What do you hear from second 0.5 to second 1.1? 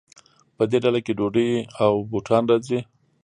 په دې ډله